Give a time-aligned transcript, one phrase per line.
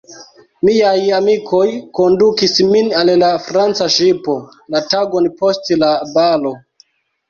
[0.69, 1.67] Miaj amikoj
[1.99, 4.41] kondukis min al la Franca ŝipo,
[4.75, 6.61] la tagon post la balo.